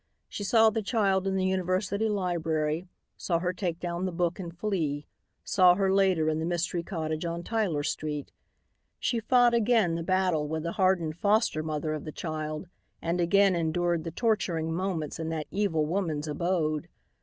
She 0.27 0.43
saw 0.43 0.71
the 0.71 0.81
child 0.81 1.27
in 1.27 1.35
the 1.35 1.45
university 1.45 2.09
library, 2.09 2.87
saw 3.17 3.37
her 3.37 3.53
take 3.53 3.79
down 3.79 4.05
the 4.07 4.11
book 4.11 4.39
and 4.39 4.51
flee, 4.57 5.05
saw 5.43 5.75
her 5.75 5.93
later 5.93 6.27
in 6.27 6.39
the 6.39 6.43
mystery 6.47 6.81
cottage 6.81 7.23
on 7.23 7.43
Tyler 7.43 7.83
street. 7.83 8.31
She 8.99 9.19
fought 9.19 9.53
again 9.53 9.93
the 9.93 10.01
battle 10.01 10.47
with 10.47 10.63
the 10.63 10.71
hardened 10.71 11.17
foster 11.17 11.61
mother 11.61 11.93
of 11.93 12.03
the 12.05 12.11
child 12.11 12.67
and 12.99 13.21
again 13.21 13.55
endured 13.55 14.03
the 14.03 14.09
torturing 14.09 14.73
moments 14.73 15.19
in 15.19 15.29
that 15.29 15.45
evil 15.51 15.85
woman's 15.85 16.27
abode. 16.27 16.87